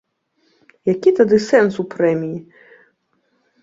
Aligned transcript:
Які 0.93 1.13
тады 1.21 1.41
сэнс 1.49 1.73
у 1.87 1.89
прэміі? 1.95 2.37